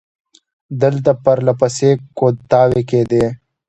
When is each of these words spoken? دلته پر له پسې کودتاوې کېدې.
دلته 0.81 1.11
پر 1.23 1.37
له 1.47 1.53
پسې 1.59 1.89
کودتاوې 2.17 2.81
کېدې. 2.89 3.25